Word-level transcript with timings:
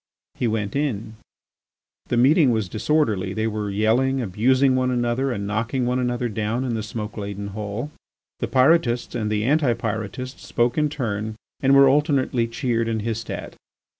He 0.33 0.47
went 0.47 0.75
in. 0.75 1.17
The 2.07 2.17
meeting 2.17 2.49
was 2.49 2.67
disorderly; 2.67 3.33
they 3.35 3.45
were 3.45 3.69
yelling, 3.69 4.19
abusing 4.19 4.75
one 4.75 4.89
another 4.89 5.31
and 5.31 5.45
knocking 5.45 5.85
one 5.85 5.99
another 5.99 6.27
down 6.27 6.63
in 6.63 6.73
the 6.73 6.81
smoke 6.81 7.17
laden 7.17 7.49
hall. 7.49 7.91
The 8.39 8.47
Pyrotists 8.47 9.13
and 9.13 9.31
the 9.31 9.43
Anti 9.43 9.73
Pyrotists 9.75 10.43
spoke 10.43 10.75
in 10.75 10.89
turn 10.89 11.35
and 11.59 11.75
were 11.75 11.87
alternately 11.87 12.47
cheered 12.47 12.89
and 12.89 13.03
hissed 13.03 13.29
at. 13.29 13.55